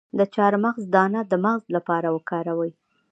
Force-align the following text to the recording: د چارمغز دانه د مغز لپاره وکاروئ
د 0.17 0.19
چارمغز 0.33 0.83
دانه 0.93 1.21
د 1.31 1.33
مغز 1.45 1.65
لپاره 1.75 2.07
وکاروئ 2.15 2.71